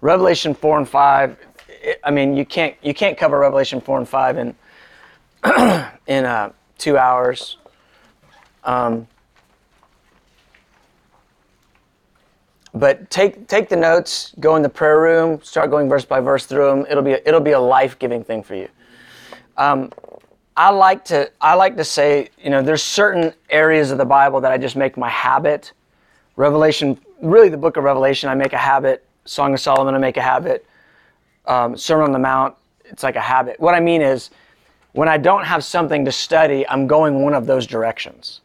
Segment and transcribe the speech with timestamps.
[0.00, 1.36] Revelation 4 and 5,
[1.68, 4.54] it, I mean, you can't, you can't cover Revelation 4 and 5 in,
[6.06, 7.58] in uh, two hours.
[8.64, 9.06] Um,
[12.72, 16.46] but take take the notes, go in the prayer room, start going verse by verse
[16.46, 16.86] through them.
[16.88, 18.68] It'll be a, it'll be a life giving thing for you.
[19.56, 19.90] Um,
[20.56, 24.40] I like to I like to say you know there's certain areas of the Bible
[24.42, 25.72] that I just make my habit.
[26.36, 29.04] Revelation, really the book of Revelation, I make a habit.
[29.24, 30.66] Song of Solomon, I make a habit.
[31.46, 32.54] Um, Sermon on the Mount,
[32.84, 33.58] it's like a habit.
[33.60, 34.30] What I mean is,
[34.92, 38.40] when I don't have something to study, I'm going one of those directions.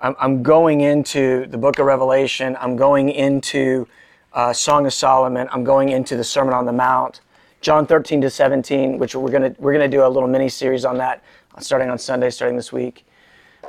[0.00, 3.86] I'm, I'm going into the book of Revelation, I'm going into
[4.32, 7.20] uh, Song of Solomon, I'm going into the Sermon on the Mount,
[7.60, 10.98] John 13 to 17, which we're gonna we're gonna do a little mini series on
[10.98, 11.22] that,
[11.60, 13.06] starting on Sunday, starting this week.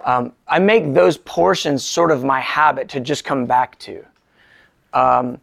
[0.05, 4.03] Um, I make those portions sort of my habit to just come back to.
[4.93, 5.39] Um,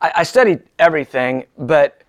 [0.00, 2.02] I, I studied everything, but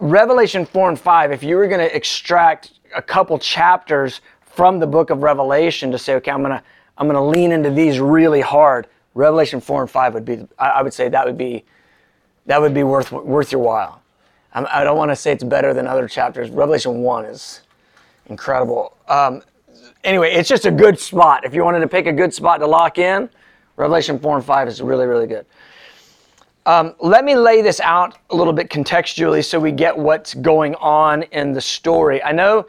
[0.00, 4.86] Revelation 4 and 5, if you were going to extract a couple chapters from the
[4.86, 6.62] book of Revelation to say, okay, I'm going to
[7.00, 8.86] I'm going to lean into these really hard.
[9.14, 11.64] Revelation 4 and 5 would be, I would say that would be,
[12.44, 14.02] that would be worth, worth your while.
[14.52, 16.50] I'm, I do not want to say it's better than other chapters.
[16.50, 17.62] Revelation 1 is
[18.26, 18.98] incredible.
[19.08, 19.42] Um,
[20.04, 21.44] anyway, it's just a good spot.
[21.44, 23.30] If you wanted to pick a good spot to lock in,
[23.76, 25.46] Revelation 4 and 5 is really, really good.
[26.66, 30.74] Um, let me lay this out a little bit contextually so we get what's going
[30.74, 32.22] on in the story.
[32.22, 32.66] I know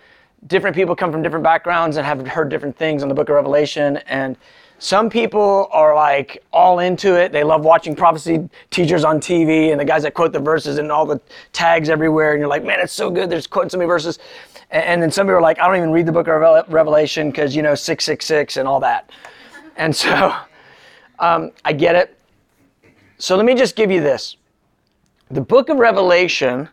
[0.48, 3.36] different people come from different backgrounds and have heard different things on the book of
[3.36, 3.98] Revelation.
[4.08, 4.38] And
[4.80, 7.32] some people are like all into it.
[7.32, 10.92] They love watching prophecy teachers on TV and the guys that quote the verses and
[10.92, 11.20] all the
[11.52, 12.32] tags everywhere.
[12.32, 13.30] And you're like, man, it's so good.
[13.30, 14.20] There's quoting so many verses.
[14.72, 17.56] And then some people are like, I don't even read the book of Revelation because,
[17.56, 19.12] you know, 666 and all that.
[19.76, 20.34] And so
[21.20, 22.18] um, I get it.
[23.22, 24.36] So let me just give you this.
[25.30, 26.68] The book of Revelation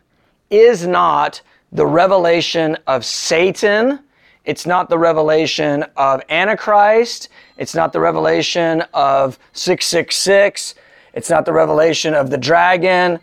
[0.49, 3.99] is not the revelation of Satan.
[4.45, 7.29] It's not the revelation of Antichrist.
[7.57, 10.73] It's not the revelation of 666.
[11.13, 13.19] It's not the revelation of the dragon.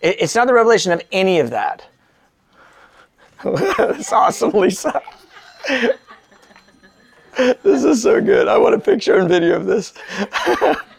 [0.00, 1.86] It's not the revelation of any of that.
[3.44, 5.02] That's awesome, Lisa.
[7.36, 8.48] this is so good.
[8.48, 9.92] I want a picture and video of this.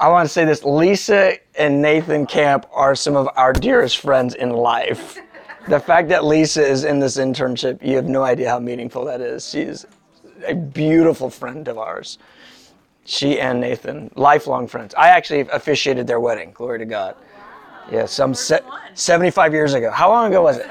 [0.00, 4.34] I want to say this Lisa and Nathan Camp are some of our dearest friends
[4.34, 5.18] in life.
[5.66, 9.20] The fact that Lisa is in this internship, you have no idea how meaningful that
[9.20, 9.48] is.
[9.48, 9.86] She's
[10.46, 12.18] a beautiful friend of ours.
[13.04, 14.94] She and Nathan, lifelong friends.
[14.96, 16.52] I actually officiated their wedding.
[16.52, 17.16] Glory to God.
[17.90, 18.60] Yeah, some se-
[18.94, 19.90] 75 years ago.
[19.90, 20.66] How long ago was it?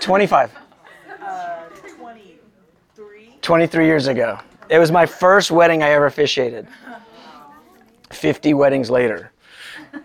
[0.00, 0.50] 25.
[1.22, 1.64] Uh,
[1.96, 3.38] 23.
[3.40, 4.38] 23 years ago.
[4.68, 6.66] It was my first wedding I ever officiated.
[8.10, 9.32] 50 weddings later.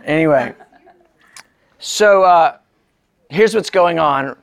[0.06, 0.54] Anyway,
[1.80, 2.58] so uh,
[3.30, 4.36] here's what's going on.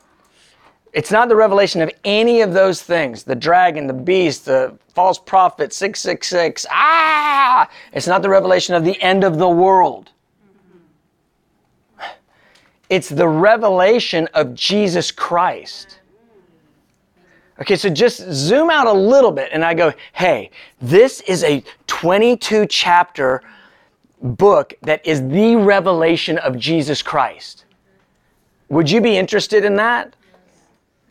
[0.92, 5.18] It's not the revelation of any of those things the dragon, the beast, the false
[5.18, 6.66] prophet, 666.
[6.70, 7.68] Ah!
[7.92, 10.10] It's not the revelation of the end of the world.
[12.88, 15.97] It's the revelation of Jesus Christ.
[17.60, 21.62] Okay, so just zoom out a little bit and I go, hey, this is a
[21.88, 23.42] 22 chapter
[24.22, 27.64] book that is the revelation of Jesus Christ.
[28.68, 30.14] Would you be interested in that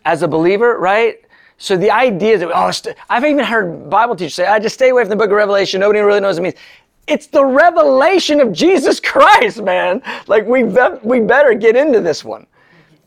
[0.06, 1.20] as a believer, right?
[1.58, 5.04] So the idea that, oh, I've even heard Bible teachers say, I just stay away
[5.04, 5.82] from the book of Revelation.
[5.82, 6.64] Nobody really knows what it means.
[7.08, 10.02] It's the revelation of Jesus Christ, man.
[10.28, 12.48] Like we, be- we better get into this one.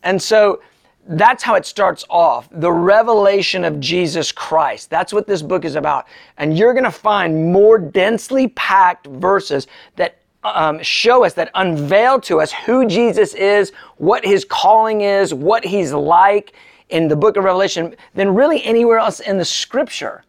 [0.03, 0.61] And so
[1.07, 4.91] that's how it starts off the revelation of Jesus Christ.
[4.91, 6.07] That's what this book is about.
[6.37, 9.67] And you're going to find more densely packed verses
[9.97, 15.35] that um, show us, that unveil to us who Jesus is, what his calling is,
[15.35, 16.55] what he's like
[16.89, 20.25] in the book of Revelation than really anywhere else in the scripture.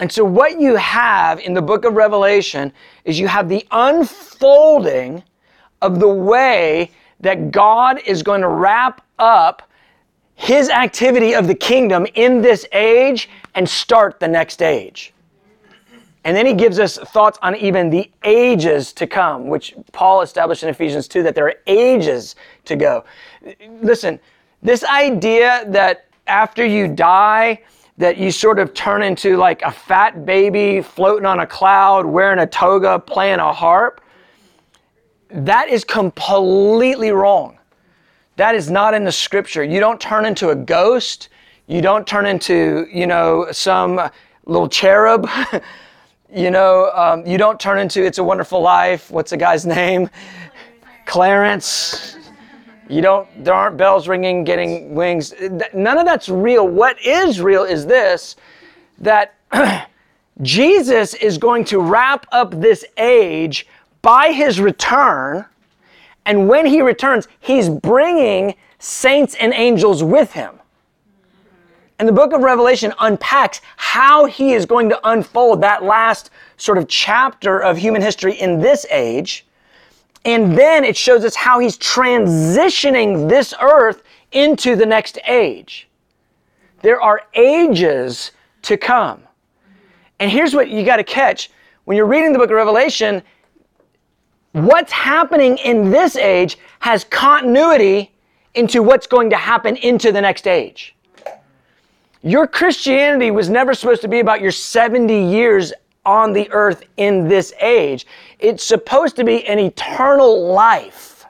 [0.00, 2.72] And so, what you have in the book of Revelation
[3.04, 5.22] is you have the unfolding
[5.82, 6.90] of the way
[7.20, 9.68] that God is going to wrap up
[10.34, 15.12] his activity of the kingdom in this age and start the next age.
[16.24, 20.62] And then he gives us thoughts on even the ages to come, which Paul established
[20.62, 23.04] in Ephesians 2 that there are ages to go.
[23.80, 24.20] Listen,
[24.62, 27.60] this idea that after you die,
[27.98, 32.38] that you sort of turn into like a fat baby floating on a cloud, wearing
[32.38, 34.00] a toga, playing a harp,
[35.30, 37.58] that is completely wrong.
[38.36, 39.62] That is not in the scripture.
[39.62, 41.28] You don't turn into a ghost.
[41.66, 44.10] You don't turn into, you know, some
[44.46, 45.28] little cherub.
[46.34, 49.10] You know, um, you don't turn into It's a Wonderful Life.
[49.10, 50.08] What's the guy's name?
[51.04, 52.16] Clarence.
[52.88, 55.34] You don't, there aren't bells ringing, getting wings.
[55.74, 56.66] None of that's real.
[56.66, 58.36] What is real is this
[58.98, 59.34] that
[60.42, 63.66] Jesus is going to wrap up this age
[64.00, 65.44] by his return.
[66.26, 70.58] And when he returns, he's bringing saints and angels with him.
[71.98, 76.78] And the book of Revelation unpacks how he is going to unfold that last sort
[76.78, 79.46] of chapter of human history in this age.
[80.24, 84.02] And then it shows us how he's transitioning this earth
[84.32, 85.88] into the next age.
[86.80, 88.32] There are ages
[88.62, 89.22] to come.
[90.18, 91.50] And here's what you got to catch
[91.84, 93.22] when you're reading the book of Revelation
[94.52, 98.12] what's happening in this age has continuity
[98.54, 100.94] into what's going to happen into the next age.
[102.22, 105.72] Your Christianity was never supposed to be about your 70 years
[106.04, 108.06] on the earth in this age.
[108.38, 111.24] It's supposed to be an eternal life.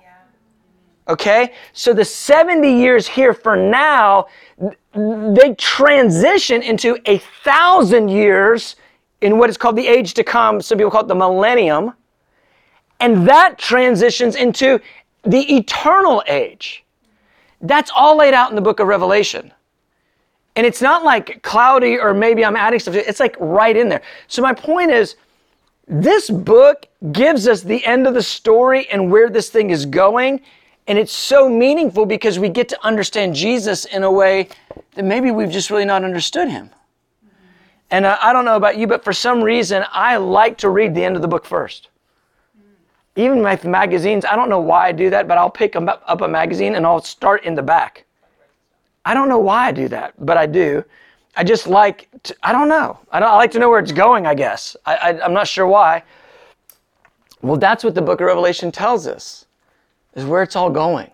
[1.08, 1.52] Okay?
[1.72, 4.26] So the 70 years here for now,
[4.94, 8.76] they transition into a thousand years
[9.20, 10.60] in what is called the age to come.
[10.60, 11.94] Some people call it the millennium.
[13.02, 14.80] And that transitions into
[15.24, 16.84] the eternal age.
[17.60, 19.52] That's all laid out in the book of Revelation.
[20.54, 22.94] And it's not like cloudy or maybe I'm adding stuff.
[22.94, 24.02] It's like right in there.
[24.28, 25.16] So my point is,
[25.88, 30.40] this book gives us the end of the story and where this thing is going.
[30.86, 34.48] And it's so meaningful because we get to understand Jesus in a way
[34.94, 36.70] that maybe we've just really not understood him.
[37.90, 40.94] And uh, I don't know about you, but for some reason, I like to read
[40.94, 41.88] the end of the book first.
[43.16, 46.28] Even my magazines, I don't know why I do that, but I'll pick up a
[46.28, 48.04] magazine and I'll start in the back.
[49.04, 50.84] I don't know why I do that, but I do.
[51.36, 52.98] I just like, to, I don't know.
[53.10, 54.76] I, don't, I like to know where it's going, I guess.
[54.86, 56.02] I, I, I'm not sure why.
[57.42, 59.46] Well, that's what the book of Revelation tells us,
[60.14, 61.10] is where it's all going.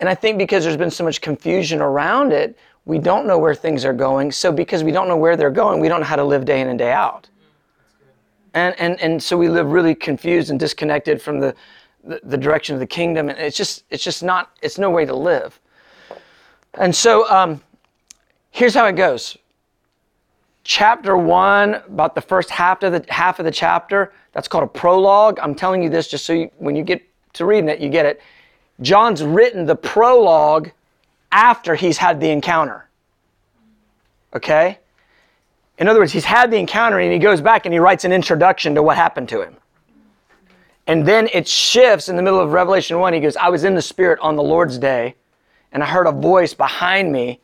[0.00, 3.54] And I think because there's been so much confusion around it, we don't know where
[3.54, 4.32] things are going.
[4.32, 6.60] So because we don't know where they're going, we don't know how to live day
[6.60, 7.28] in and day out.
[8.54, 11.54] And, and, and so we live really confused and disconnected from the,
[12.04, 13.28] the, the direction of the kingdom.
[13.28, 15.60] And it's just, it's just not, it's no way to live.
[16.74, 17.60] And so um,
[18.50, 19.36] here's how it goes.
[20.62, 24.66] Chapter one, about the first half of the half of the chapter, that's called a
[24.66, 25.38] prologue.
[25.40, 27.02] I'm telling you this just so you, when you get
[27.34, 28.20] to reading it, you get it.
[28.82, 30.70] John's written the prologue
[31.32, 32.88] after he's had the encounter.
[34.34, 34.78] Okay?
[35.80, 38.12] In other words, he's had the encounter and he goes back and he writes an
[38.12, 39.56] introduction to what happened to him.
[40.86, 43.14] And then it shifts in the middle of Revelation 1.
[43.14, 45.14] He goes, I was in the Spirit on the Lord's day
[45.72, 47.40] and I heard a voice behind me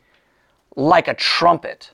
[0.75, 1.91] like a trumpet.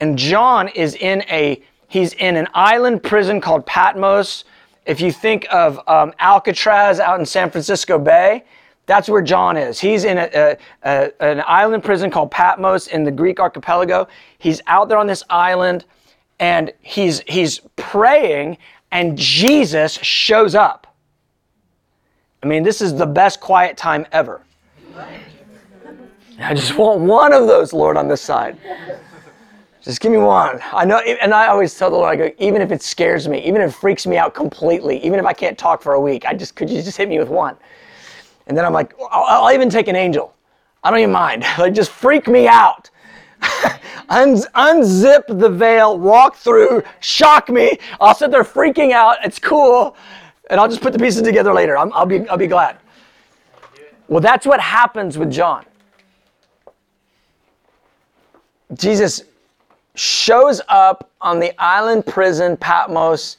[0.00, 4.44] And John is in a he's in an island prison called Patmos.
[4.86, 8.44] If you think of um, Alcatraz out in San Francisco Bay,
[8.88, 9.78] that's where John is.
[9.78, 14.08] He's in a, a, a, an island prison called Patmos in the Greek archipelago.
[14.38, 15.84] He's out there on this island
[16.40, 18.56] and he's, he's praying,
[18.90, 20.86] and Jesus shows up.
[22.42, 24.40] I mean, this is the best quiet time ever.
[26.40, 28.56] I just want one of those, Lord, on this side.
[29.82, 30.60] Just give me one.
[30.72, 33.44] I know, and I always tell the Lord, I go, even if it scares me,
[33.44, 36.24] even if it freaks me out completely, even if I can't talk for a week,
[36.24, 37.56] I just could you just hit me with one?
[38.48, 40.34] And then I'm like, I'll, I'll even take an angel.
[40.82, 41.44] I don't even mind.
[41.58, 42.90] Like, just freak me out.
[44.08, 47.78] Un- unzip the veil, walk through, shock me.
[48.00, 49.18] I'll sit there freaking out.
[49.22, 49.96] It's cool,
[50.50, 51.76] and I'll just put the pieces together later.
[51.76, 52.78] i will be, I'll be glad.
[54.08, 55.66] Well, that's what happens with John.
[58.74, 59.22] Jesus
[59.94, 63.36] shows up on the island prison, Patmos,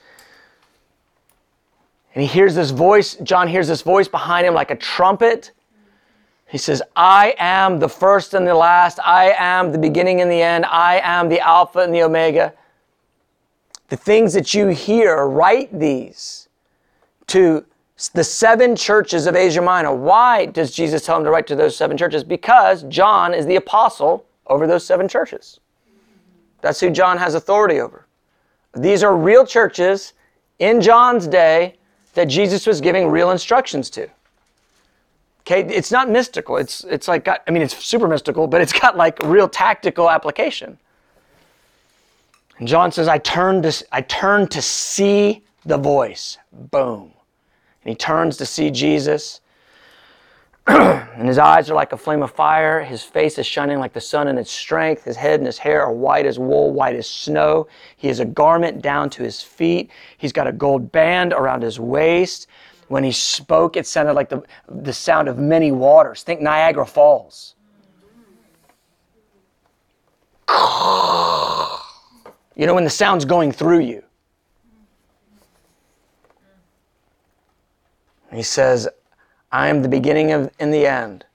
[2.15, 3.15] and he hears this voice.
[3.23, 5.51] John hears this voice behind him like a trumpet.
[6.47, 8.99] He says, I am the first and the last.
[9.05, 10.65] I am the beginning and the end.
[10.65, 12.53] I am the Alpha and the Omega.
[13.89, 16.49] The things that you hear, write these
[17.27, 17.65] to
[18.13, 19.93] the seven churches of Asia Minor.
[19.93, 22.23] Why does Jesus tell him to write to those seven churches?
[22.23, 25.59] Because John is the apostle over those seven churches.
[26.61, 28.07] That's who John has authority over.
[28.75, 30.13] These are real churches
[30.59, 31.75] in John's day
[32.19, 34.09] that Jesus was giving real instructions to.
[35.43, 36.57] Okay, it's not mystical.
[36.57, 40.09] It's it's like got, I mean it's super mystical, but it's got like real tactical
[40.09, 40.77] application.
[42.57, 46.37] And John says, I turned to I turned to see the voice.
[46.51, 47.13] Boom.
[47.83, 49.39] And he turns to see Jesus.
[51.17, 52.83] and his eyes are like a flame of fire.
[52.83, 55.03] His face is shining like the sun in its strength.
[55.03, 57.67] His head and his hair are white as wool, white as snow.
[57.97, 59.89] He has a garment down to his feet.
[60.19, 62.45] He's got a gold band around his waist.
[62.87, 66.21] When he spoke, it sounded like the, the sound of many waters.
[66.21, 67.55] Think Niagara Falls.
[72.55, 74.03] You know, when the sound's going through you.
[78.31, 78.87] He says,
[79.51, 81.25] I am the beginning of and the end.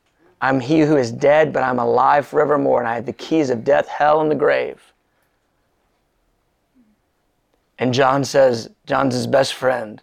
[0.40, 3.64] I'm he who is dead, but I'm alive forevermore, and I have the keys of
[3.64, 4.92] death, hell, and the grave.
[7.78, 10.00] And John says, John's his best friend.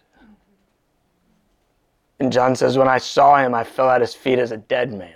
[2.18, 4.92] And John says, When I saw him, I fell at his feet as a dead
[4.92, 5.14] man.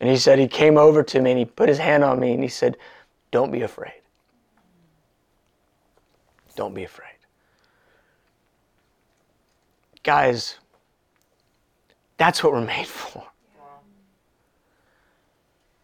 [0.00, 2.32] And he said, He came over to me and he put his hand on me
[2.32, 2.76] and he said,
[3.30, 4.00] Don't be afraid.
[6.54, 7.08] Don't be afraid.
[10.02, 10.56] Guys,
[12.16, 13.24] that's what we're made for.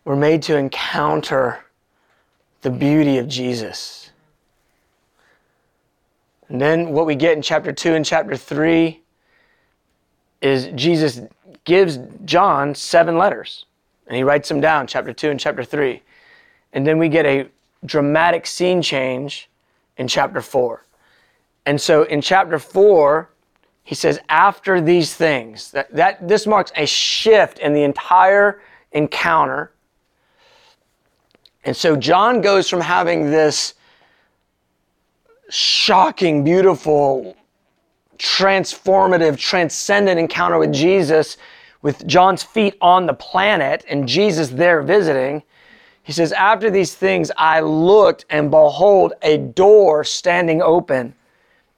[0.04, 1.64] We're made to encounter
[2.62, 4.10] the beauty of Jesus.
[6.48, 9.00] And then what we get in chapter 2 and chapter 3
[10.40, 11.20] is Jesus
[11.64, 13.66] gives John seven letters.
[14.06, 16.02] And he writes them down, chapter 2 and chapter 3.
[16.72, 17.48] And then we get a
[17.84, 19.48] dramatic scene change
[19.96, 20.84] in chapter 4.
[21.66, 23.28] And so in chapter 4,
[23.84, 28.60] he says, after these things, that, that this marks a shift in the entire
[28.92, 29.72] encounter.
[31.64, 33.74] And so John goes from having this
[35.50, 37.36] shocking, beautiful,
[38.18, 41.36] transformative, transcendent encounter with Jesus
[41.82, 45.42] with John's feet on the planet and Jesus there visiting,
[46.02, 51.14] he says, After these things I looked and behold a door standing open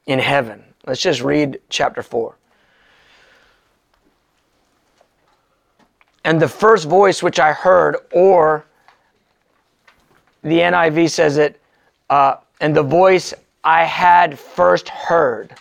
[0.06, 0.64] in heaven.
[0.86, 2.36] Let's just read chapter 4.
[6.24, 8.64] And the first voice which I heard, or
[10.42, 11.60] the NIV says it,
[12.08, 15.54] uh, and the voice I had first heard.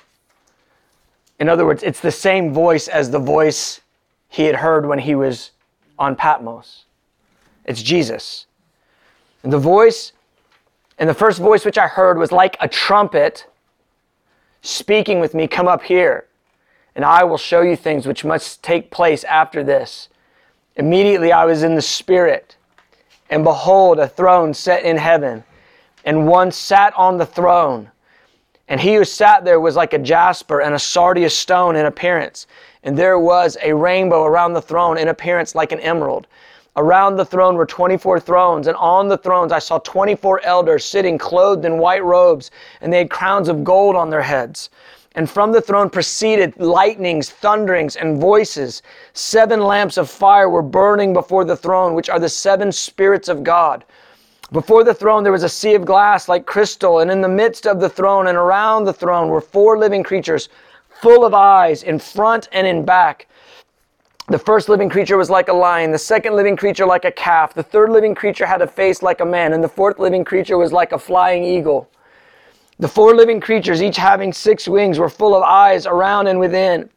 [1.39, 3.81] In other words, it's the same voice as the voice
[4.29, 5.51] he had heard when he was
[5.99, 6.85] on Patmos.
[7.65, 8.45] It's Jesus.
[9.43, 10.13] And the voice,
[10.97, 13.45] and the first voice which I heard was like a trumpet
[14.61, 16.25] speaking with me, Come up here,
[16.95, 20.09] and I will show you things which must take place after this.
[20.75, 22.55] Immediately I was in the Spirit,
[23.29, 25.43] and behold, a throne set in heaven,
[26.05, 27.91] and one sat on the throne.
[28.69, 32.47] And he who sat there was like a jasper and a sardius stone in appearance
[32.83, 36.27] and there was a rainbow around the throne in appearance like an emerald.
[36.75, 41.19] Around the throne were 24 thrones, and on the thrones I saw 24 elders sitting
[41.19, 42.49] clothed in white robes,
[42.81, 44.71] and they had crowns of gold on their heads.
[45.13, 48.81] And from the throne proceeded lightnings, thunderings, and voices.
[49.13, 53.43] Seven lamps of fire were burning before the throne, which are the seven spirits of
[53.43, 53.85] God.
[54.51, 57.67] Before the throne there was a sea of glass like crystal, and in the midst
[57.67, 60.49] of the throne and around the throne were four living creatures
[61.01, 63.27] full of eyes in front and in back.
[64.27, 67.53] The first living creature was like a lion, the second living creature like a calf,
[67.53, 70.57] the third living creature had a face like a man, and the fourth living creature
[70.57, 71.89] was like a flying eagle.
[72.79, 76.89] The four living creatures, each having six wings, were full of eyes around and within.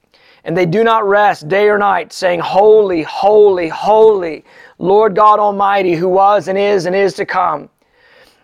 [0.45, 4.45] And they do not rest day or night, saying, Holy, holy, holy,
[4.79, 7.69] Lord God Almighty, who was and is and is to come.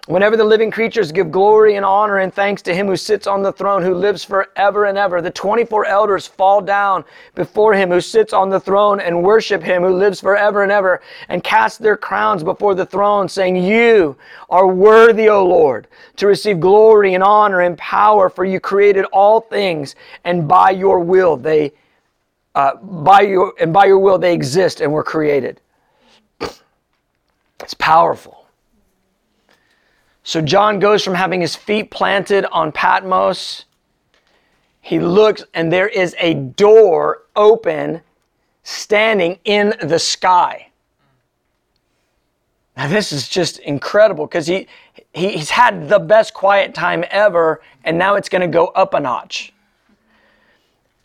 [0.08, 3.40] Whenever the living creatures give glory and honor and thanks to him who sits on
[3.40, 7.04] the throne, who lives forever and ever, the 24 elders fall down
[7.36, 11.00] before him who sits on the throne and worship him who lives forever and ever,
[11.28, 14.16] and cast their crowns before the throne, saying, You
[14.50, 19.40] are worthy, O Lord, to receive glory and honor and power, for you created all
[19.40, 19.94] things,
[20.24, 21.72] and by your will they
[22.56, 25.60] uh, by your and by your will they exist and were created.
[27.60, 28.41] It's powerful.
[30.24, 33.64] So John goes from having his feet planted on Patmos.
[34.80, 38.02] He looks, and there is a door open
[38.62, 40.68] standing in the sky.
[42.76, 44.66] Now, this is just incredible because he,
[45.12, 48.94] he, he's had the best quiet time ever, and now it's going to go up
[48.94, 49.52] a notch.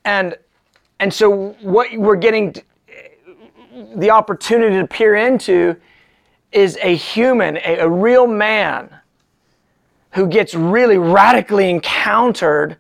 [0.05, 0.37] And,
[0.99, 2.55] and so, what we're getting
[3.95, 5.75] the opportunity to peer into
[6.51, 8.96] is a human, a, a real man
[10.11, 12.77] who gets really radically encountered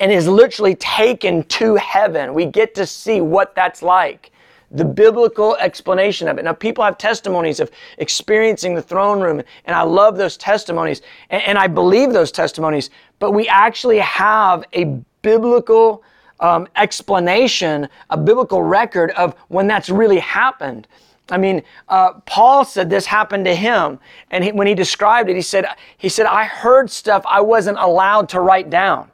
[0.00, 2.34] and is literally taken to heaven.
[2.34, 4.30] We get to see what that's like.
[4.70, 6.44] the biblical explanation of it.
[6.44, 11.42] Now, people have testimonies of experiencing the throne room, and I love those testimonies, and,
[11.42, 14.84] and I believe those testimonies, but we actually have a
[15.22, 16.02] biblical
[16.40, 20.86] um, explanation, a biblical record of when that's really happened.
[21.30, 23.98] I mean, uh, Paul said this happened to him,
[24.30, 25.66] and he, when he described it, he said,
[25.98, 29.10] "He said I heard stuff I wasn't allowed to write down.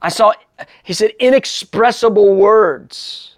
[0.00, 0.32] I saw,"
[0.82, 3.36] he said, "inexpressible words."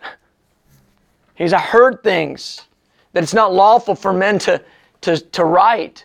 [1.35, 2.63] He said, "I heard things
[3.13, 4.63] that it's not lawful for men to
[5.03, 6.05] to to write."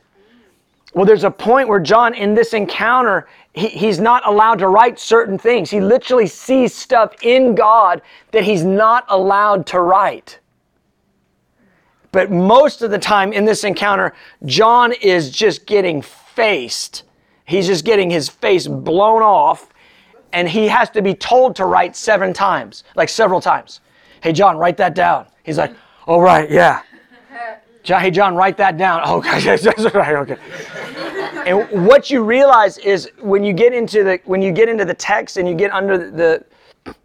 [0.93, 4.99] Well, there's a point where John, in this encounter, he, he's not allowed to write
[4.99, 5.69] certain things.
[5.69, 8.01] He literally sees stuff in God
[8.31, 10.39] that he's not allowed to write.
[12.11, 14.13] But most of the time in this encounter,
[14.45, 17.03] John is just getting faced.
[17.45, 19.69] He's just getting his face blown off,
[20.33, 23.81] and he has to be told to write seven times, like several times.
[24.21, 25.25] Hey, John, write that down.
[25.43, 25.73] He's like,
[26.07, 26.83] oh, right, yeah.
[27.83, 29.01] John, hey, John, write that down.
[29.05, 30.37] Oh, okay, that's right, okay.
[31.45, 34.93] And what you realize is when you get into the when you get into the
[34.93, 36.45] text and you get under the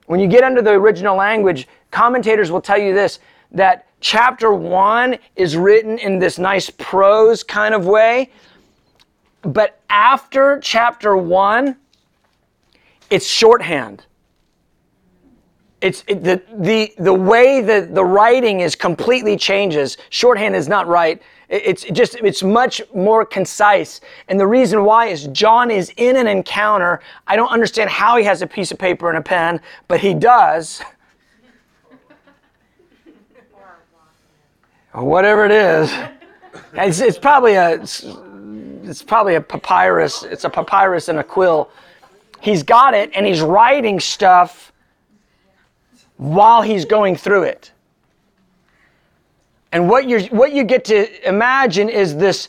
[0.07, 3.19] when you get under the original language, commentators will tell you this
[3.53, 8.31] that chapter 1 is written in this nice prose kind of way.
[9.43, 11.77] But after chapter 1,
[13.11, 14.05] it's shorthand.
[15.81, 19.99] It's it, the, the, the way that the writing is completely changes.
[20.11, 21.23] Shorthand is not right.
[21.49, 24.01] It's just, it's much more concise.
[24.29, 27.01] And the reason why is John is in an encounter.
[27.27, 30.15] I don't understand how he has a piece of paper and a pen, but he
[30.15, 30.83] does.
[35.05, 35.93] whatever it is.
[36.75, 40.23] It's, it's probably a it's, probably a papyrus.
[40.23, 41.71] It's a papyrus and a quill.
[42.41, 44.73] He's got it and he's writing stuff
[46.17, 47.73] while he's going through it.
[49.73, 52.49] And what you what you get to imagine is this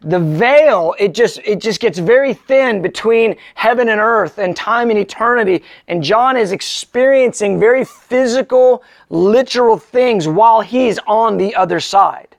[0.00, 4.90] the veil it just it just gets very thin between heaven and earth and time
[4.90, 5.62] and eternity.
[5.88, 12.36] And john is experiencing very physical literal things while he's on the other side.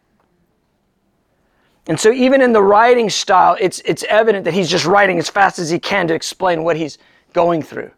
[1.87, 5.29] And so even in the writing style it's it's evident that he's just writing as
[5.29, 6.97] fast as he can to explain what he's
[7.33, 7.91] going through.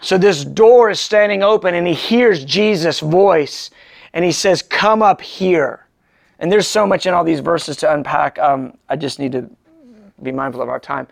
[0.00, 3.70] So this door is standing open and he hears jesus voice
[4.12, 5.87] and he says come up here
[6.38, 8.38] and there's so much in all these verses to unpack.
[8.38, 9.50] Um, I just need to
[10.22, 11.06] be mindful of our time.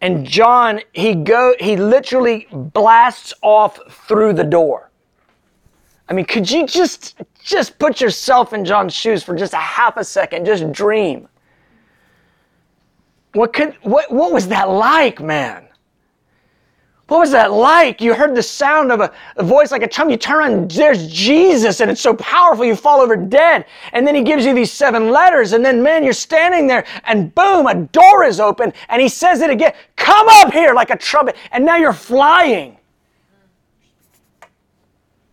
[0.00, 4.90] And John, he go, he literally blasts off through the door.
[6.08, 9.96] I mean, could you just just put yourself in John's shoes for just a half
[9.96, 10.44] a second?
[10.44, 11.28] Just dream.
[13.32, 15.68] What could what what was that like, man?
[17.08, 18.00] What was that like?
[18.00, 20.08] You heard the sound of a, a voice like a chum.
[20.08, 23.66] You turn on, there's Jesus, and it's so powerful you fall over dead.
[23.92, 27.34] And then he gives you these seven letters, and then, man, you're standing there, and
[27.34, 30.96] boom, a door is open, and he says it again Come up here like a
[30.96, 32.78] trumpet, and now you're flying.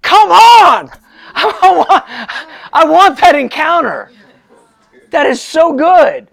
[0.01, 0.89] Come on!
[1.35, 2.03] I want,
[2.73, 4.11] I want that encounter.
[5.11, 6.27] That is so good.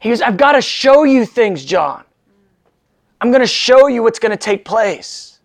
[0.00, 2.04] He goes, I've got to show you things, John.
[3.20, 5.40] I'm going to show you what's going to take place.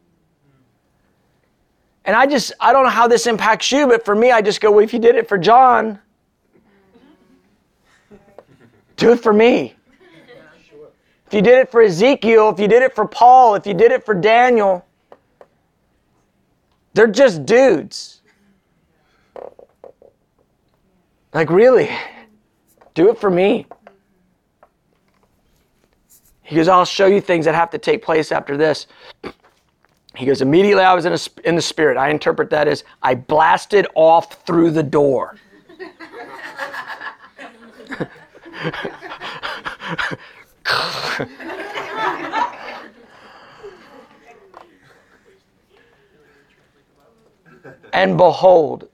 [2.05, 4.59] And I just, I don't know how this impacts you, but for me, I just
[4.61, 5.99] go, well, if you did it for John,
[8.97, 9.75] do it for me.
[11.27, 13.91] If you did it for Ezekiel, if you did it for Paul, if you did
[13.91, 14.85] it for Daniel,
[16.93, 18.21] they're just dudes.
[21.33, 21.89] Like, really?
[22.93, 23.65] Do it for me.
[26.43, 28.87] He goes, I'll show you things that have to take place after this.
[30.15, 31.97] He goes, immediately I was in, a, in the spirit.
[31.97, 35.37] I interpret that as I blasted off through the door.
[47.91, 48.87] and behold,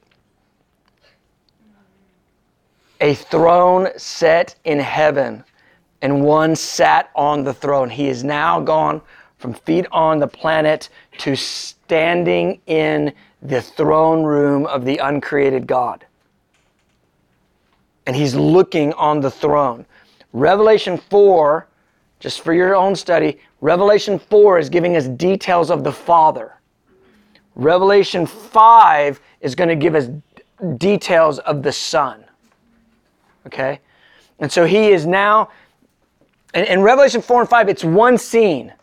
[3.02, 5.44] a throne set in heaven
[6.02, 7.90] and one sat on the throne.
[7.90, 9.02] He is now gone
[9.38, 16.06] from feet on the planet to standing in the throne room of the uncreated God.
[18.06, 19.86] And he's looking on the throne.
[20.34, 21.68] Revelation 4,
[22.20, 26.54] just for your own study, Revelation 4 is giving us details of the Father.
[27.56, 30.10] Revelation 5 is going to give us
[30.78, 32.24] details of the Son.
[33.46, 33.80] Okay?
[34.40, 35.50] And so he is now
[36.54, 38.74] in, in Revelation 4 and 5, it's one scene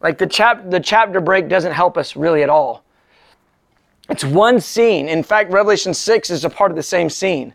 [0.00, 2.84] Like the chap the chapter break doesn't help us really at all.
[4.08, 5.08] It's one scene.
[5.08, 7.54] In fact, Revelation 6 is a part of the same scene.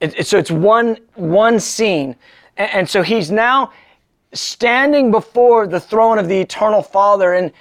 [0.00, 2.16] It, it, so it's one one scene.
[2.56, 3.72] And, and so he's now
[4.32, 7.52] standing before the throne of the eternal Father and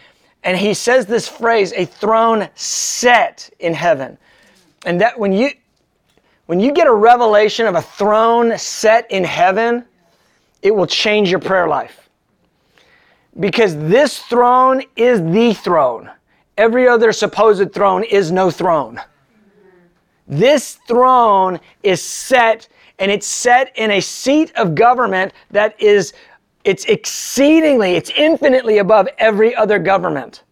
[0.44, 4.18] and he says this phrase, a throne set in heaven.
[4.86, 5.52] And that when you
[6.46, 9.86] when you get a revelation of a throne set in heaven,
[10.62, 12.10] it will change your prayer life.
[13.39, 16.10] Because this throne is the throne.
[16.58, 19.00] Every other supposed throne is no throne.
[20.28, 22.67] This throne is set
[23.00, 26.13] and it's set in a seat of government that is
[26.65, 30.43] it's exceedingly, it's infinitely above every other government.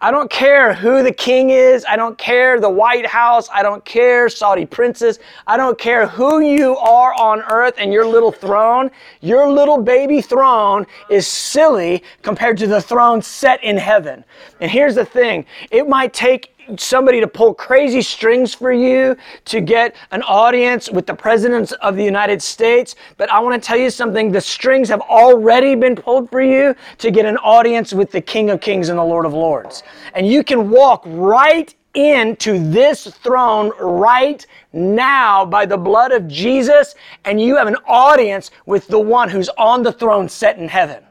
[0.00, 1.84] I don't care who the king is.
[1.88, 3.48] I don't care the White House.
[3.52, 5.18] I don't care Saudi princes.
[5.46, 8.90] I don't care who you are on earth and your little throne.
[9.22, 14.24] Your little baby throne is silly compared to the throne set in heaven.
[14.60, 19.60] And here's the thing it might take somebody to pull crazy strings for you to
[19.60, 22.94] get an audience with the presidents of the United States.
[23.16, 26.74] But I want to tell you something the strings have already been pulled for you
[26.98, 29.82] to get an audience with the King of Kings and the Lord of Lords.
[30.14, 36.94] And you can walk right into this throne right now by the blood of Jesus,
[37.24, 41.02] and you have an audience with the one who's on the throne set in heaven.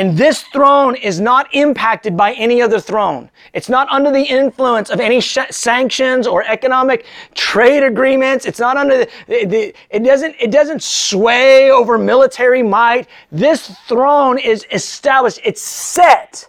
[0.00, 3.28] And this throne is not impacted by any other throne.
[3.52, 8.46] It's not under the influence of any sh- sanctions or economic trade agreements.
[8.46, 13.08] It's not under the, the, it doesn't it doesn't sway over military might.
[13.30, 15.40] This throne is established.
[15.44, 16.48] It's set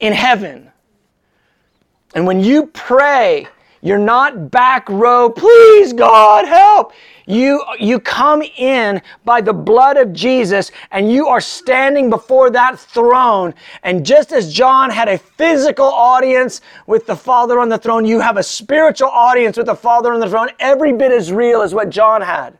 [0.00, 0.72] in heaven.
[2.16, 3.46] And when you pray,
[3.82, 6.92] you're not back row, please God, help.
[7.26, 12.78] You, you come in by the blood of Jesus and you are standing before that
[12.78, 13.54] throne.
[13.82, 18.20] And just as John had a physical audience with the Father on the throne, you
[18.20, 21.74] have a spiritual audience with the Father on the throne, every bit as real as
[21.74, 22.56] what John had.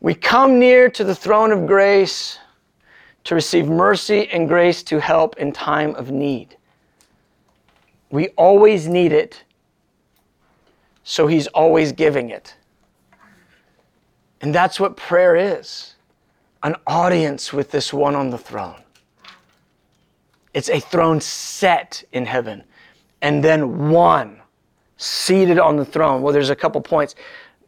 [0.00, 2.40] We come near to the throne of grace
[3.22, 6.56] to receive mercy and grace to help in time of need.
[8.12, 9.42] We always need it
[11.02, 12.54] so he's always giving it.
[14.40, 15.94] And that's what prayer is
[16.62, 18.82] an audience with this one on the throne.
[20.54, 22.62] It's a throne set in heaven,
[23.22, 24.40] and then one
[24.96, 26.22] seated on the throne.
[26.22, 27.14] Well, there's a couple points.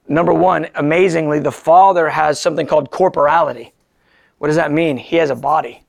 [0.06, 3.72] Number one, amazingly, the Father has something called corporality.
[4.38, 4.96] What does that mean?
[4.98, 5.83] He has a body.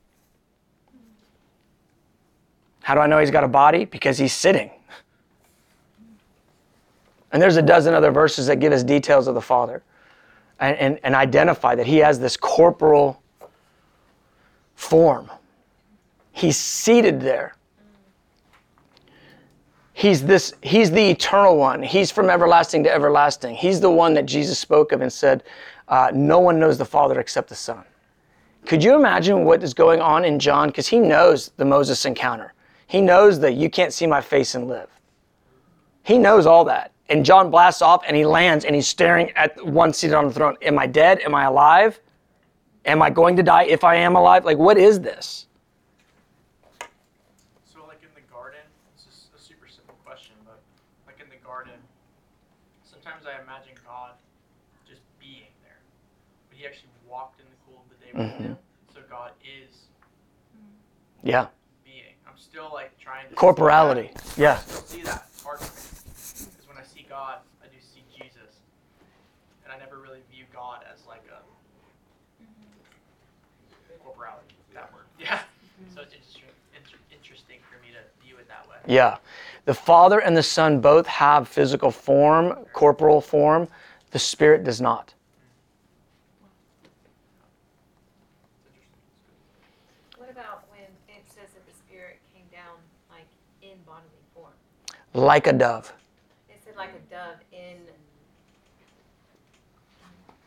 [2.86, 3.84] How do I know he's got a body?
[3.84, 4.70] Because he's sitting.
[7.32, 9.82] And there's a dozen other verses that give us details of the Father
[10.60, 13.20] and, and, and identify that He has this corporal
[14.76, 15.28] form.
[16.30, 17.56] He's seated there.
[19.92, 21.82] He's this he's the eternal one.
[21.82, 23.56] He's from everlasting to everlasting.
[23.56, 25.42] He's the one that Jesus spoke of and said,
[25.88, 27.82] uh, no one knows the Father except the Son.
[28.64, 30.68] Could you imagine what is going on in John?
[30.68, 32.52] Because he knows the Moses encounter.
[32.86, 34.88] He knows that you can't see my face and live.
[36.02, 39.64] He knows all that and John blasts off and he lands and he's staring at
[39.64, 40.56] one seated on the throne.
[40.62, 41.20] Am I dead?
[41.20, 42.00] Am I alive?
[42.84, 44.44] Am I going to die if I am alive?
[44.44, 45.46] Like, what is this?
[47.64, 48.60] So, like in the garden,
[48.94, 50.60] this is a super simple question, but
[51.06, 51.74] like in the garden,
[52.84, 54.12] sometimes I imagine God
[54.88, 55.78] just being there,
[56.48, 58.50] but He actually walked in the cool of the day with Mhm.
[58.54, 58.58] him.
[58.94, 59.86] So God is
[61.22, 61.48] Yeah.
[61.84, 62.14] being.
[62.26, 64.10] I'm still like trying to Corporality.
[64.14, 64.38] That.
[64.38, 64.52] Yeah.
[64.54, 68.58] I see that part of me, because when I see God, I do see Jesus,
[69.64, 71.40] and I never really view God as like a
[72.42, 74.02] mm-hmm.
[74.04, 74.56] corporality.
[74.74, 75.02] That word.
[75.18, 75.38] Yeah.
[75.38, 75.94] Mm-hmm.
[75.94, 76.42] So it's interesting,
[76.74, 78.76] inter- interesting for me to view it that way.
[78.86, 79.18] Yeah.
[79.66, 83.68] The Father and the Son both have physical form, corporal form.
[84.12, 85.12] The Spirit does not.
[90.16, 92.76] What about when it says that the Spirit came down
[93.10, 93.26] like
[93.60, 94.52] in bodily form?
[95.16, 95.94] Like a dove.
[96.50, 97.76] It said like a dove in.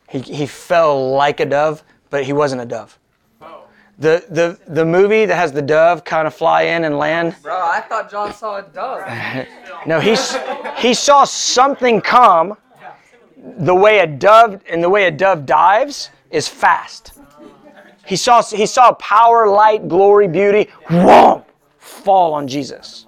[0.08, 2.96] He, he fell like a dove, but he wasn't a dove.
[3.42, 3.64] Oh.
[3.98, 7.56] The, the, the movie that has the dove kind of fly in and land, Bro,
[7.56, 9.46] I thought John saw a dove.
[9.86, 10.14] No, he,
[10.76, 12.54] he saw something come.
[13.42, 17.18] The way a dove and the way a dove dives is fast.
[18.04, 21.46] He saw he saw power, light, glory, beauty, whoa,
[21.78, 23.06] fall on Jesus.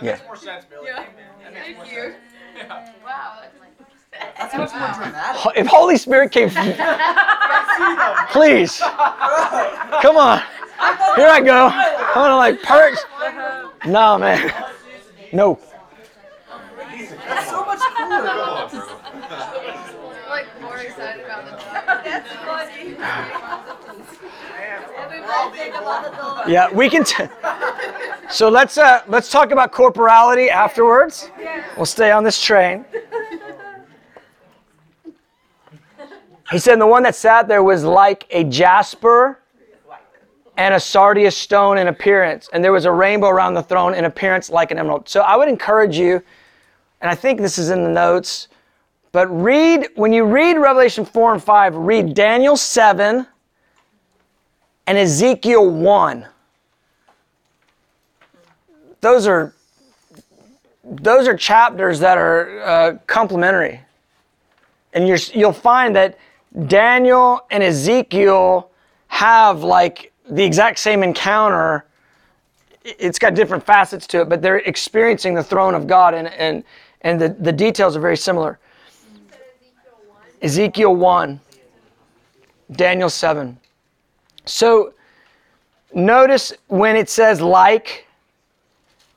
[0.00, 0.12] That Yeah.
[0.12, 0.86] makes more sense, Billy.
[0.88, 1.04] Yeah.
[1.44, 2.02] That makes more Thank you.
[2.02, 2.14] sense.
[2.56, 2.92] Yeah.
[3.04, 3.32] Wow.
[4.38, 5.52] That's much more dramatic.
[5.56, 6.50] If Holy Spirit came,
[8.32, 10.40] please, come on.
[11.16, 11.68] Here I go.
[11.68, 12.98] I'm gonna like perch.
[13.86, 14.52] No, man.
[15.32, 15.58] No.
[17.28, 18.22] That's so much cooler.
[20.28, 21.52] Like more excited about the
[22.04, 22.96] That's funny.
[24.98, 27.04] Everybody think about the Yeah, we can.
[27.04, 27.24] T-
[28.30, 31.30] so let's uh, let's talk about corporality afterwards.
[31.76, 32.84] We'll stay on this train.
[36.50, 39.40] He said the one that sat there was like a jasper
[40.56, 44.04] and a sardius stone in appearance, and there was a rainbow around the throne in
[44.04, 45.08] appearance like an emerald.
[45.08, 46.22] So I would encourage you,
[47.00, 48.48] and I think this is in the notes,
[49.12, 53.26] but read when you read Revelation 4 and 5, read Daniel 7
[54.86, 56.26] and Ezekiel 1.
[59.00, 59.54] Those are
[60.84, 63.80] those are chapters that are uh, complementary.
[64.92, 66.18] And you're, you'll find that
[66.66, 68.70] Daniel and Ezekiel
[69.08, 71.84] have like the exact same encounter.
[72.82, 76.64] It's got different facets to it, but they're experiencing the throne of God, and, and,
[77.02, 78.58] and the, the details are very similar.
[80.42, 81.38] Ezekiel 1,
[82.72, 83.58] Daniel 7.
[84.46, 84.94] So
[85.94, 88.06] notice when it says like,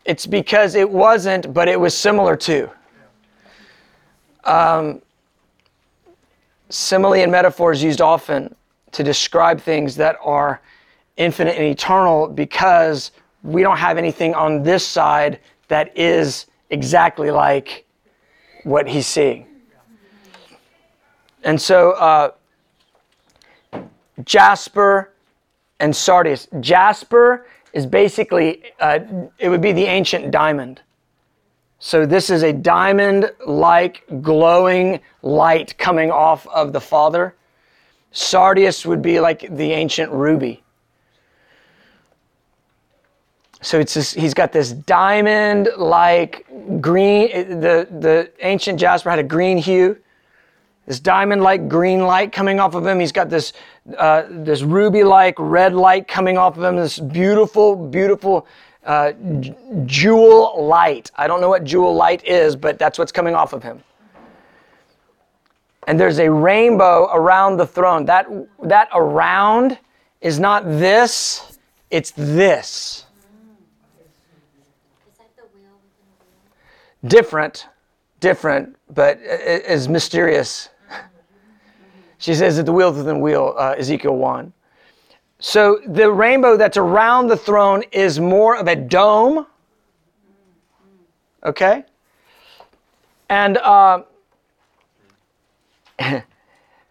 [0.05, 2.69] it's because it wasn't, but it was similar to.
[4.43, 5.01] Um,
[6.69, 8.53] simile and metaphor is used often
[8.91, 10.61] to describe things that are
[11.17, 13.11] infinite and eternal because
[13.43, 17.85] we don't have anything on this side that is exactly like
[18.63, 19.45] what he's seeing.
[21.43, 22.31] And so, uh,
[24.23, 25.13] Jasper
[25.79, 26.47] and Sardius.
[26.61, 28.99] Jasper is basically, uh,
[29.39, 30.81] it would be the ancient diamond.
[31.79, 37.35] So this is a diamond-like glowing light coming off of the Father.
[38.13, 40.63] Sardius would be like the ancient ruby.
[43.61, 46.45] So it's this, he's got this diamond-like
[46.79, 47.59] green.
[47.61, 49.97] The the ancient jasper had a green hue.
[50.85, 52.99] This diamond-like green light coming off of him.
[52.99, 53.53] He's got this
[53.97, 56.75] uh, this ruby-like red light coming off of him.
[56.75, 58.45] This beautiful, beautiful
[58.85, 59.13] uh,
[59.85, 61.09] jewel light.
[61.15, 63.81] I don't know what jewel light is, but that's what's coming off of him.
[65.87, 68.05] And there's a rainbow around the throne.
[68.05, 68.27] That
[68.63, 69.77] that around
[70.19, 71.57] is not this.
[71.91, 73.05] It's this.
[77.05, 77.67] Different,
[78.21, 80.69] different, but is mysterious.
[82.23, 84.53] She says that the wheel within wheel, uh, Ezekiel 1.
[85.39, 89.45] So the rainbow that's around the throne is more of a dome.
[91.43, 91.83] Okay?
[93.27, 94.03] And uh,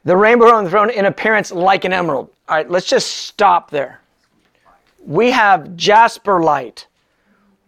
[0.04, 2.28] the rainbow on the throne in appearance like an emerald.
[2.48, 4.02] All right, let's just stop there.
[5.06, 6.86] We have jasper light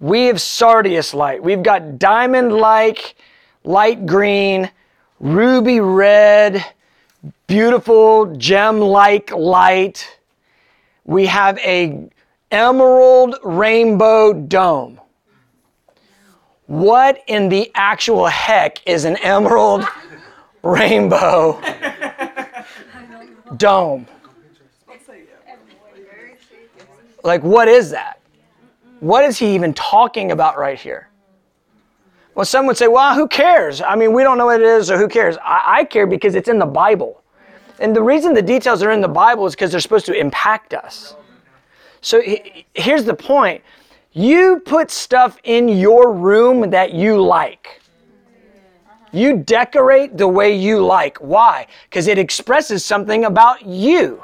[0.05, 1.43] we have sardius light.
[1.43, 3.15] We've got diamond like,
[3.65, 4.71] light green,
[5.19, 6.63] ruby red,
[7.47, 10.19] beautiful gem like light.
[11.05, 12.09] We have a
[12.51, 15.01] emerald rainbow dome.
[16.67, 19.85] What in the actual heck is an emerald
[20.63, 21.61] rainbow
[23.57, 24.07] dome?
[27.23, 28.21] Like, what is that?
[29.01, 31.09] What is he even talking about right here?
[32.35, 33.81] Well, some would say, well, who cares?
[33.81, 35.37] I mean, we don't know what it is, or who cares?
[35.43, 37.23] I, I care because it's in the Bible.
[37.79, 40.75] And the reason the details are in the Bible is because they're supposed to impact
[40.75, 41.15] us.
[42.01, 43.63] So he- here's the point
[44.13, 47.81] you put stuff in your room that you like.
[49.13, 51.19] You decorate the way you like.
[51.19, 51.67] Why?
[51.89, 54.23] Because it expresses something about you.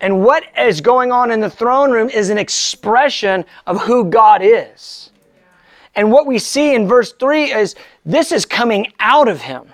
[0.00, 4.42] And what is going on in the throne room is an expression of who God
[4.42, 5.10] is.
[5.94, 7.74] And what we see in verse 3 is
[8.04, 9.72] this is coming out of him.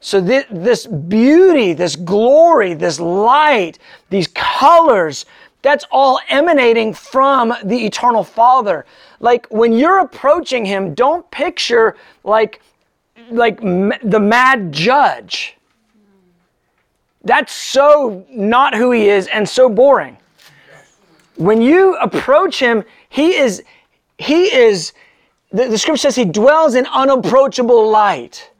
[0.00, 3.78] So thi- this beauty, this glory, this light,
[4.08, 5.26] these colors,
[5.62, 8.86] that's all emanating from the eternal Father.
[9.20, 12.62] Like when you're approaching him, don't picture like
[13.30, 15.56] like m- the mad judge.
[17.22, 20.16] That's so not who he is and so boring.
[21.36, 23.62] When you approach him, he is
[24.16, 24.94] he is
[25.52, 28.50] the, the scripture says he dwells in unapproachable light.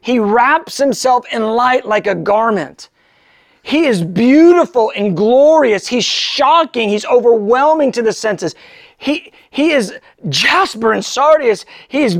[0.00, 2.90] He wraps himself in light like a garment.
[3.62, 5.88] He is beautiful and glorious.
[5.88, 6.88] He's shocking.
[6.88, 8.54] He's overwhelming to the senses.
[8.96, 9.94] he he is
[10.28, 11.64] jasper and sardius.
[11.88, 12.16] He is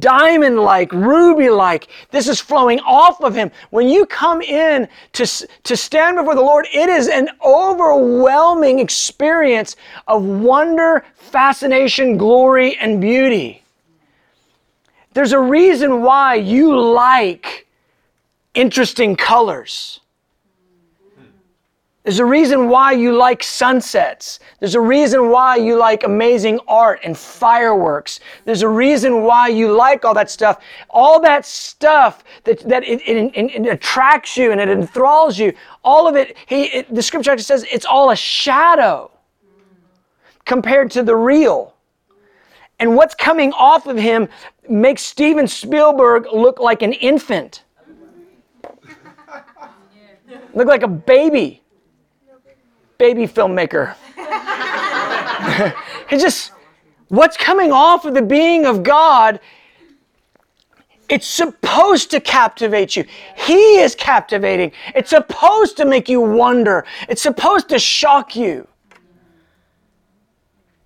[0.00, 1.86] diamond like, ruby like.
[2.10, 3.52] This is flowing off of him.
[3.70, 5.24] When you come in to,
[5.62, 9.76] to stand before the Lord, it is an overwhelming experience
[10.08, 13.59] of wonder, fascination, glory, and beauty.
[15.12, 17.66] There's a reason why you like
[18.54, 20.00] interesting colors.
[22.02, 24.40] There's a reason why you like sunsets.
[24.58, 28.20] There's a reason why you like amazing art and fireworks.
[28.46, 30.62] There's a reason why you like all that stuff.
[30.88, 35.52] All that stuff that, that it, it, it, it attracts you and it enthralls you.
[35.84, 39.10] All of it, he, the scripture actually says it's all a shadow
[40.46, 41.74] compared to the real.
[42.80, 44.28] And what's coming off of him
[44.68, 47.62] makes Steven Spielberg look like an infant.
[50.54, 51.62] Look like a baby.
[52.96, 53.94] Baby filmmaker.
[56.08, 56.52] he just,
[57.08, 59.40] what's coming off of the being of God,
[61.10, 63.04] it's supposed to captivate you.
[63.36, 64.72] He is captivating.
[64.94, 66.86] It's supposed to make you wonder.
[67.08, 68.66] It's supposed to shock you.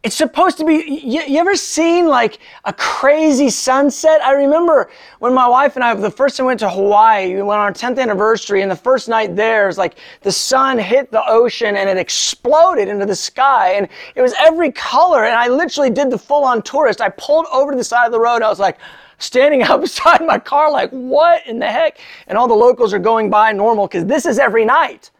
[0.05, 0.75] It's supposed to be.
[0.75, 4.21] You, you, ever seen like a crazy sunset?
[4.23, 7.41] I remember when my wife and I, the first time we went to Hawaii, we
[7.41, 11.11] went on our 10th anniversary, and the first night there, was like the sun hit
[11.11, 15.25] the ocean and it exploded into the sky, and it was every color.
[15.25, 17.01] And I literally did the full on tourist.
[17.01, 18.77] I pulled over to the side of the road, I was like,
[19.17, 21.99] standing out beside my car, like, what in the heck?
[22.27, 25.11] And all the locals are going by normal because this is every night.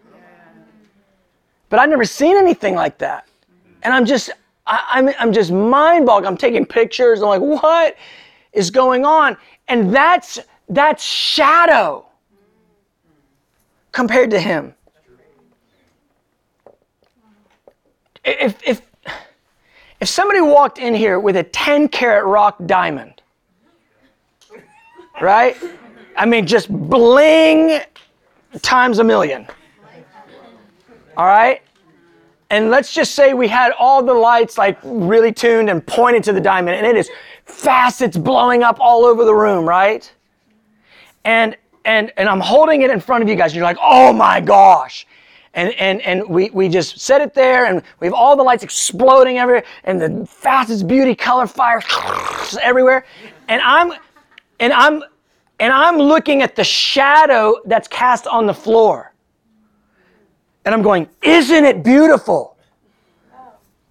[1.71, 3.27] But I've never seen anything like that.
[3.83, 4.31] And I'm just,
[4.67, 6.27] I, am I'm, I'm just mind boggled.
[6.27, 7.23] I'm taking pictures.
[7.23, 7.97] I'm like, what
[8.53, 9.37] is going on?
[9.69, 12.07] And that's that's shadow
[13.93, 14.75] compared to him.
[18.25, 18.83] If if
[20.01, 23.23] if somebody walked in here with a 10 carat rock diamond,
[25.21, 25.57] right?
[26.17, 27.81] I mean, just bling
[28.61, 29.47] times a million.
[31.17, 31.63] All right?
[32.55, 36.33] And let's just say we had all the lights like really tuned and pointed to
[36.33, 37.11] the diamond and it is
[37.45, 40.13] fast it's blowing up all over the room right?
[41.25, 44.13] And and and i'm holding it in front of you guys and you're like oh
[44.13, 45.05] my gosh.
[45.55, 48.63] And and and we we just set it there and we have all the lights
[48.63, 51.83] exploding everywhere and the fastest beauty color fire
[52.63, 53.05] everywhere.
[53.49, 53.95] And i'm
[54.61, 55.03] and i'm
[55.59, 59.14] and i'm looking at the shadow that's cast on the floor
[60.65, 62.57] and I'm going, Isn't it beautiful?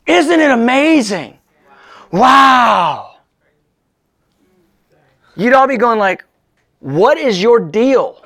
[0.06, 1.38] Isn't it amazing?
[2.12, 3.18] Wow.
[5.36, 6.24] You'd all be going like,
[6.80, 8.24] What is your deal?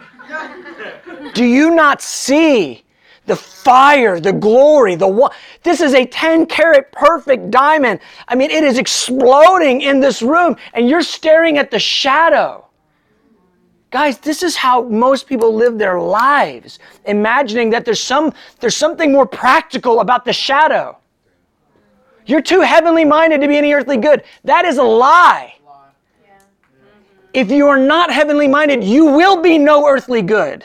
[1.33, 2.83] Do you not see
[3.25, 5.31] the fire, the glory, the one?
[5.63, 7.99] This is a 10 carat perfect diamond.
[8.27, 12.66] I mean, it is exploding in this room, and you're staring at the shadow.
[13.97, 19.11] Guys, this is how most people live their lives, imagining that there's some there's something
[19.11, 20.95] more practical about the shadow.
[22.27, 24.21] You're too heavenly minded to be any earthly good.
[24.43, 25.55] That is a lie.
[27.33, 30.63] If you are not heavenly minded, you will be no earthly good.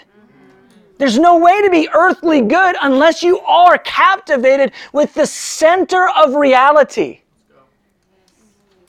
[0.98, 6.34] There's no way to be earthly good unless you are captivated with the center of
[6.34, 7.20] reality,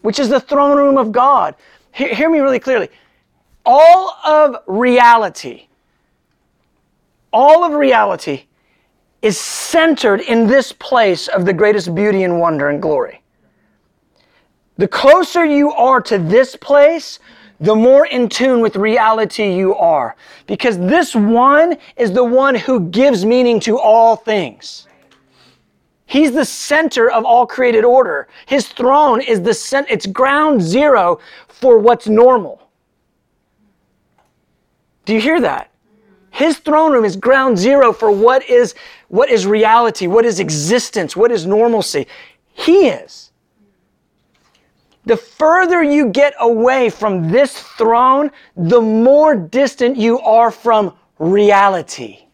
[0.01, 1.55] which is the throne room of God.
[1.93, 2.89] Hear, hear me really clearly
[3.65, 5.67] all of reality,
[7.31, 8.45] all of reality
[9.21, 13.21] is centered in this place of the greatest beauty and wonder and glory.
[14.77, 17.19] The closer you are to this place,
[17.59, 20.15] the more in tune with reality you are.
[20.47, 24.87] Because this one is the one who gives meaning to all things.
[26.05, 28.27] He's the center of all created order.
[28.45, 32.62] His throne is the cent- it's ground zero for what's normal.
[35.05, 35.69] Do you hear that?
[36.31, 38.73] His throne room is ground zero for what is,
[39.09, 42.07] what is reality, what is existence, what is normalcy.
[42.53, 43.31] He is.
[45.05, 52.25] The further you get away from this throne, the more distant you are from reality.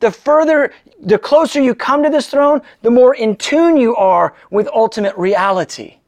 [0.00, 4.34] The further, the closer you come to this throne, the more in tune you are
[4.50, 5.98] with ultimate reality.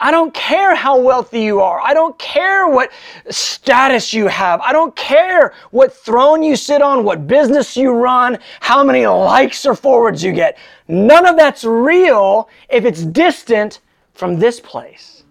[0.00, 1.78] I don't care how wealthy you are.
[1.80, 2.90] I don't care what
[3.28, 4.60] status you have.
[4.62, 9.66] I don't care what throne you sit on, what business you run, how many likes
[9.66, 10.56] or forwards you get.
[10.88, 13.80] None of that's real if it's distant
[14.14, 15.22] from this place.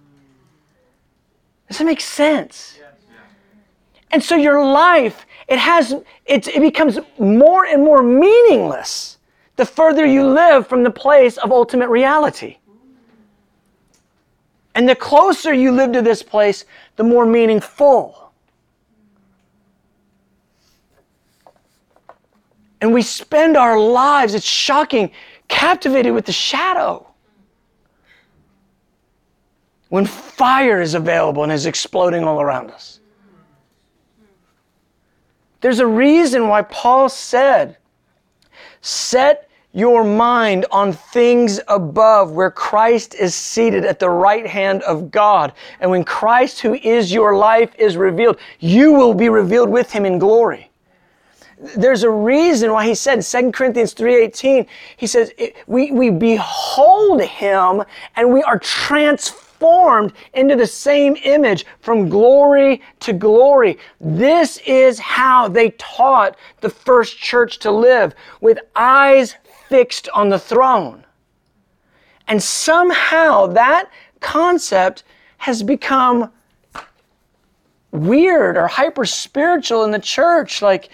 [1.68, 2.80] Does that make sense?
[4.12, 5.94] And so your life, it has,
[6.26, 9.18] it, it becomes more and more meaningless
[9.56, 12.59] the further you live from the place of ultimate reality.
[14.80, 16.64] And the closer you live to this place,
[16.96, 18.32] the more meaningful.
[22.80, 25.12] And we spend our lives, it's shocking,
[25.50, 27.06] captivated with the shadow.
[29.90, 33.02] When fire is available and is exploding all around us.
[35.60, 37.76] There's a reason why Paul said,
[38.80, 45.12] Set your mind on things above where Christ is seated at the right hand of
[45.12, 45.54] God.
[45.80, 50.06] And when Christ, who is your life, is revealed, you will be revealed with him
[50.06, 50.70] in glory.
[51.76, 54.66] There's a reason why he said 2 Corinthians 3:18
[54.96, 55.34] he says
[55.68, 57.84] we we behold him
[58.16, 63.78] and we are transformed into the same image from glory to glory.
[64.00, 69.36] This is how they taught the first church to live with eyes
[69.70, 71.06] fixed on the throne.
[72.28, 73.90] And somehow that
[74.20, 75.04] concept
[75.38, 76.32] has become
[77.92, 80.62] weird or hyper spiritual in the church.
[80.62, 80.90] Like,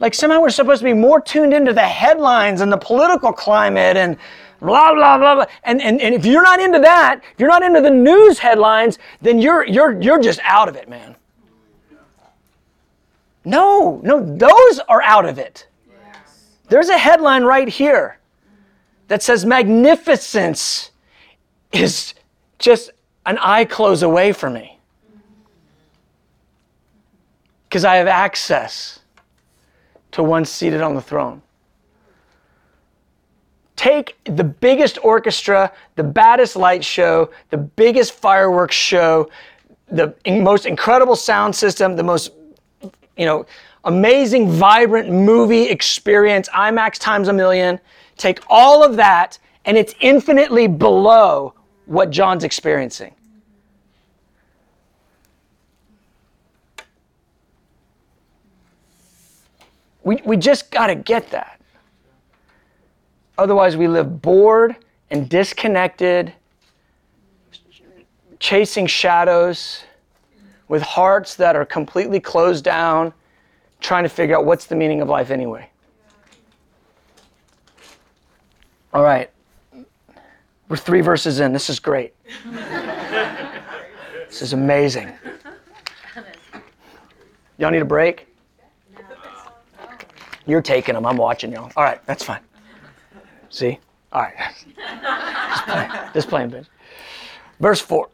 [0.00, 3.96] like somehow we're supposed to be more tuned into the headlines and the political climate
[3.96, 4.16] and
[4.60, 5.46] blah blah blah blah.
[5.64, 8.98] And, and, and if you're not into that, if you're not into the news headlines,
[9.20, 11.14] then you're you're you're just out of it, man.
[13.44, 15.66] No, no, those are out of it.
[16.68, 18.19] There's a headline right here
[19.10, 20.92] that says magnificence
[21.72, 22.14] is
[22.60, 22.92] just
[23.26, 24.78] an eye close away from me.
[27.68, 29.00] Because I have access
[30.12, 31.42] to one seated on the throne.
[33.74, 39.28] Take the biggest orchestra, the baddest light show, the biggest fireworks show,
[39.90, 42.30] the most incredible sound system, the most
[43.16, 43.44] you know,
[43.82, 47.80] amazing, vibrant movie experience, IMAX times a million.
[48.20, 51.54] Take all of that, and it's infinitely below
[51.86, 53.14] what John's experiencing.
[60.04, 61.62] We, we just got to get that.
[63.38, 64.76] Otherwise, we live bored
[65.10, 66.34] and disconnected,
[68.38, 69.82] chasing shadows
[70.68, 73.14] with hearts that are completely closed down,
[73.80, 75.69] trying to figure out what's the meaning of life anyway.
[78.92, 79.30] All right.
[80.68, 81.52] We're three verses in.
[81.52, 82.14] This is great.
[84.28, 85.12] this is amazing.
[87.58, 88.26] Y'all need a break?
[90.46, 91.06] You're taking them.
[91.06, 91.70] I'm watching y'all.
[91.76, 92.40] All right, that's fine.
[93.50, 93.78] See?
[94.12, 94.34] All right.
[95.54, 96.66] Just playing, just playing bitch.
[97.60, 98.08] Verse 4.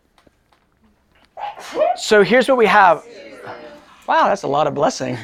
[1.96, 3.04] So here's what we have.
[4.06, 5.16] Wow, that's a lot of blessing.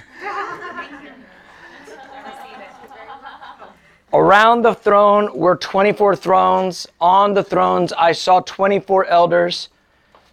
[4.15, 6.87] Around the throne were 24 thrones.
[7.01, 9.71] On the thrones, I saw 24 elders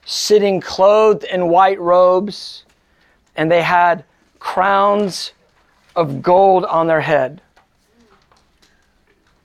[0.05, 2.65] sitting clothed in white robes,
[3.37, 4.03] and they had
[4.39, 5.31] crowns
[5.95, 7.41] of gold on their head.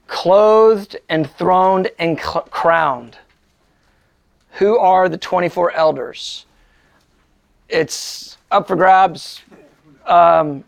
[0.07, 3.17] Clothed and throned and cl- crowned.
[4.51, 6.45] Who are the 24 elders?
[7.69, 9.41] It's up for grabs.
[10.05, 10.65] Um,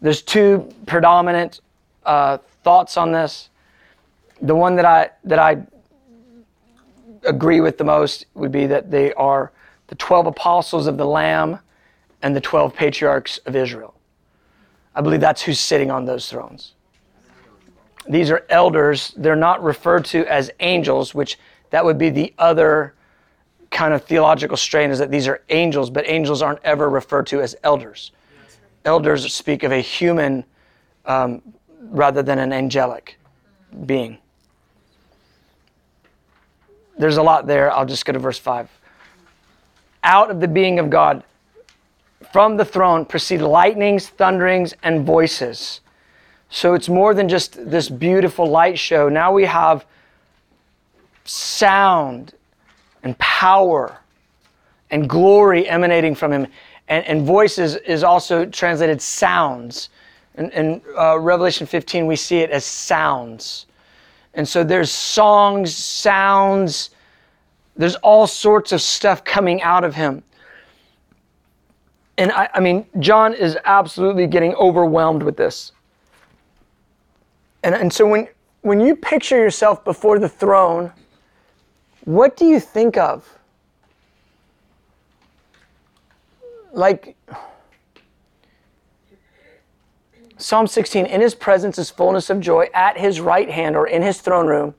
[0.00, 1.60] there's two predominant
[2.04, 3.50] uh, thoughts on this.
[4.40, 5.62] The one that I that I
[7.24, 9.52] agree with the most would be that they are
[9.86, 11.58] the 12 apostles of the Lamb
[12.22, 13.94] and the 12 patriarchs of Israel.
[14.94, 16.74] I believe that's who's sitting on those thrones.
[18.08, 19.14] These are elders.
[19.16, 21.38] They're not referred to as angels, which
[21.70, 22.94] that would be the other
[23.70, 27.40] kind of theological strain is that these are angels, but angels aren't ever referred to
[27.40, 28.12] as elders.
[28.84, 30.44] Elders speak of a human
[31.06, 31.40] um,
[31.90, 33.18] rather than an angelic
[33.86, 34.18] being.
[36.98, 37.72] There's a lot there.
[37.72, 38.70] I'll just go to verse 5.
[40.04, 41.24] Out of the being of God,
[42.32, 45.80] from the throne proceed lightnings, thunderings, and voices.
[46.48, 49.08] So it's more than just this beautiful light show.
[49.08, 49.84] Now we have
[51.24, 52.34] sound
[53.02, 53.98] and power
[54.90, 56.46] and glory emanating from him.
[56.88, 59.88] And, and voices is also translated sounds.
[60.36, 63.66] In, in uh, Revelation 15, we see it as sounds.
[64.34, 66.90] And so there's songs, sounds,
[67.76, 70.22] there's all sorts of stuff coming out of him.
[72.18, 75.72] And I, I mean, John is absolutely getting overwhelmed with this.
[77.62, 78.28] And, and so when,
[78.62, 80.92] when you picture yourself before the throne,
[82.04, 83.28] what do you think of?
[86.72, 87.16] Like,
[90.42, 92.68] Psalm 16, in his presence is fullness of joy.
[92.74, 94.74] At his right hand or in his throne room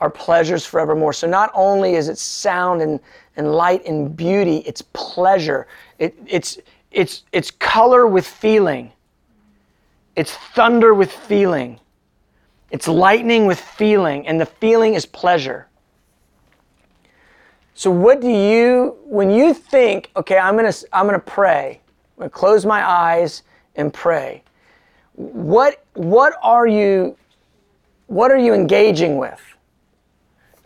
[0.00, 1.12] are pleasures forevermore.
[1.12, 3.00] So not only is it sound and,
[3.36, 5.66] and light and beauty, it's pleasure.
[5.98, 6.58] It, it's,
[6.92, 8.92] it's, it's color with feeling.
[10.14, 11.80] It's thunder with feeling.
[12.70, 15.66] It's lightning with feeling, and the feeling is pleasure.
[17.74, 21.80] So what do you when you think, okay, I'm going to I'm going to pray.
[22.16, 23.42] I'm going to close my eyes
[23.74, 24.42] and pray.
[25.22, 27.16] What what are you
[28.06, 29.40] what are you engaging with?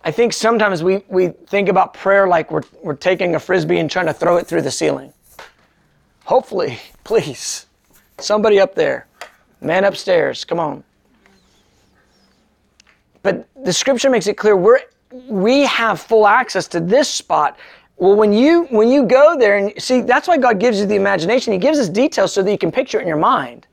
[0.02, 3.90] I think sometimes we, we think about prayer like we're, we're taking a frisbee and
[3.90, 5.12] trying to throw it through the ceiling.
[6.24, 7.66] Hopefully, please,
[8.18, 9.06] somebody up there,
[9.60, 10.84] man upstairs, come on.
[13.22, 14.80] But the scripture makes it clear we're
[15.28, 17.58] we have full access to this spot.
[17.96, 20.94] Well, when you when you go there and see, that's why God gives you the
[20.94, 21.52] imagination.
[21.52, 23.66] He gives us details so that you can picture it in your mind.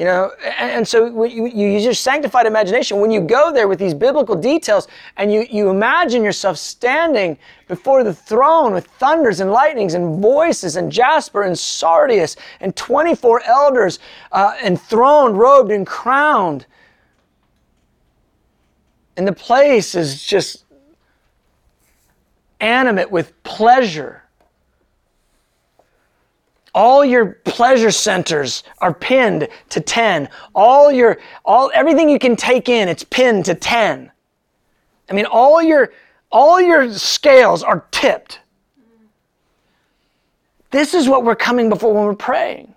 [0.00, 3.00] You know, and, and so you, you use your sanctified imagination.
[3.00, 4.88] When you go there with these biblical details
[5.18, 7.36] and you, you imagine yourself standing
[7.68, 13.42] before the throne with thunders and lightnings and voices and jasper and sardius and 24
[13.42, 13.98] elders
[14.32, 16.64] uh, enthroned, robed, and crowned.
[19.18, 20.64] And the place is just
[22.58, 24.19] animate with pleasure.
[26.74, 30.28] All your pleasure centers are pinned to 10.
[30.54, 34.10] All your all everything you can take in, it's pinned to 10.
[35.08, 35.92] I mean, all your
[36.30, 38.40] all your scales are tipped.
[40.70, 42.74] This is what we're coming before when we're praying.